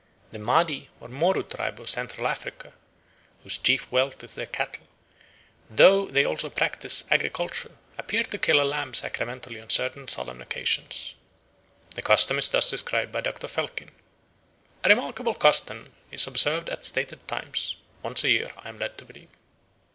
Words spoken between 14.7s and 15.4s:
"A remarkable